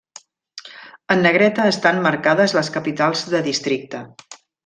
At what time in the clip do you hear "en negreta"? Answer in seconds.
1.15-1.67